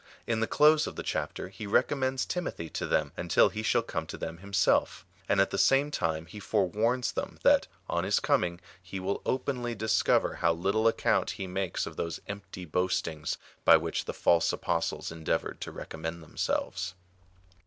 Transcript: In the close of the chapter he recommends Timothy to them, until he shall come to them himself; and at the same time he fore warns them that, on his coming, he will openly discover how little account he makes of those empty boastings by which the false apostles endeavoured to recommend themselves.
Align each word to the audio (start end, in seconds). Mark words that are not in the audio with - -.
In 0.25 0.39
the 0.39 0.47
close 0.47 0.87
of 0.87 0.95
the 0.95 1.03
chapter 1.03 1.49
he 1.49 1.67
recommends 1.67 2.25
Timothy 2.25 2.71
to 2.71 2.87
them, 2.87 3.11
until 3.15 3.49
he 3.49 3.61
shall 3.61 3.83
come 3.83 4.07
to 4.07 4.17
them 4.17 4.39
himself; 4.39 5.05
and 5.29 5.39
at 5.39 5.51
the 5.51 5.59
same 5.59 5.91
time 5.91 6.25
he 6.25 6.39
fore 6.39 6.65
warns 6.67 7.11
them 7.11 7.37
that, 7.43 7.67
on 7.87 8.03
his 8.03 8.19
coming, 8.19 8.59
he 8.81 8.99
will 8.99 9.21
openly 9.27 9.75
discover 9.75 10.37
how 10.37 10.53
little 10.53 10.87
account 10.87 11.29
he 11.37 11.45
makes 11.45 11.85
of 11.85 11.97
those 11.97 12.19
empty 12.25 12.65
boastings 12.65 13.37
by 13.63 13.77
which 13.77 14.05
the 14.05 14.13
false 14.15 14.51
apostles 14.51 15.11
endeavoured 15.11 15.61
to 15.61 15.71
recommend 15.71 16.23
themselves. 16.23 16.95